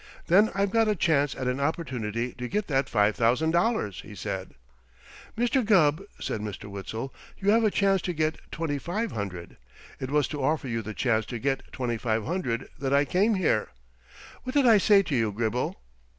"Then 0.25 0.49
I've 0.55 0.71
got 0.71 0.87
a 0.87 0.95
chance 0.95 1.35
at 1.35 1.45
an 1.47 1.59
opportunity 1.59 2.33
to 2.39 2.47
get 2.47 2.65
that 2.65 2.89
five 2.89 3.15
thousand 3.15 3.51
dollars," 3.51 4.01
he 4.01 4.15
said. 4.15 4.55
"Mr. 5.37 5.63
Gubb," 5.63 6.01
said 6.19 6.41
Mr. 6.41 6.63
Witzel, 6.67 7.13
"you 7.37 7.51
have 7.51 7.63
a 7.63 7.69
chance 7.69 8.01
to 8.01 8.13
get 8.13 8.39
twenty 8.51 8.79
five 8.79 9.11
hundred. 9.11 9.57
It 9.99 10.09
was 10.09 10.27
to 10.29 10.41
offer 10.43 10.67
you 10.67 10.81
the 10.81 10.95
chance 10.95 11.27
to 11.27 11.37
get 11.37 11.71
twenty 11.71 11.97
five 11.99 12.25
hundred 12.25 12.67
that 12.79 12.95
I 12.95 13.05
came 13.05 13.35
here. 13.35 13.69
What 14.41 14.55
did 14.55 14.65
I 14.65 14.79
say 14.79 15.03
to 15.03 15.15
you, 15.15 15.31
Gribble?" 15.31 15.79